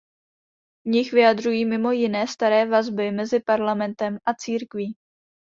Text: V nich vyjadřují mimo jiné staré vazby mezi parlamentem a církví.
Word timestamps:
V 0.85 0.89
nich 0.89 1.11
vyjadřují 1.13 1.65
mimo 1.65 1.91
jiné 1.91 2.27
staré 2.27 2.65
vazby 2.65 3.11
mezi 3.11 3.39
parlamentem 3.39 4.17
a 4.25 4.33
církví. 4.33 4.95